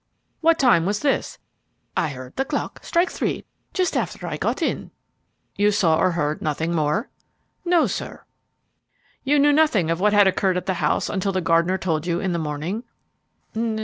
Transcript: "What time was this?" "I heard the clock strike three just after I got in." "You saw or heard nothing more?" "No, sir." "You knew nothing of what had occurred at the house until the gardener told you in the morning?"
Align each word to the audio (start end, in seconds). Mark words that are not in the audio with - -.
"What 0.39 0.57
time 0.57 0.87
was 0.87 1.01
this?" 1.01 1.37
"I 1.95 2.07
heard 2.09 2.35
the 2.35 2.43
clock 2.43 2.79
strike 2.83 3.11
three 3.11 3.45
just 3.71 3.95
after 3.95 4.25
I 4.25 4.35
got 4.35 4.63
in." 4.63 4.89
"You 5.55 5.69
saw 5.69 5.99
or 5.99 6.13
heard 6.13 6.41
nothing 6.41 6.73
more?" 6.73 7.11
"No, 7.63 7.85
sir." 7.85 8.25
"You 9.23 9.37
knew 9.37 9.53
nothing 9.53 9.91
of 9.91 9.99
what 9.99 10.13
had 10.13 10.25
occurred 10.27 10.57
at 10.57 10.65
the 10.65 10.73
house 10.81 11.07
until 11.07 11.31
the 11.31 11.39
gardener 11.39 11.77
told 11.77 12.07
you 12.07 12.19
in 12.19 12.31
the 12.33 12.39
morning?" 12.39 12.83